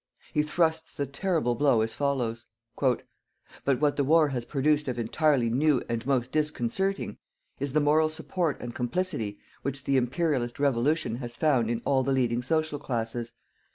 He 0.33 0.41
thrusts 0.41 0.91
the 0.93 1.05
terrible 1.05 1.53
blow 1.53 1.81
as 1.81 1.93
follows: 1.93 2.45
"But 2.75 3.05
what 3.79 3.97
the 3.97 4.03
war 4.03 4.29
has 4.29 4.45
produced 4.45 4.87
of 4.87 4.97
entirely 4.97 5.47
new 5.51 5.83
and 5.87 6.03
most 6.07 6.31
disconcerting, 6.31 7.19
is 7.59 7.73
the 7.73 7.81
moral 7.81 8.09
support 8.09 8.59
and 8.59 8.73
complicity 8.73 9.37
which 9.61 9.83
the 9.83 9.97
"IMPERIALIST 9.97 10.57
REVOLUTION" 10.57 11.17
has 11.17 11.35
found 11.35 11.69
in 11.69 11.83
all 11.85 12.01
the 12.01 12.13
leading 12.13 12.41
social 12.41 12.79
classes. 12.79 13.33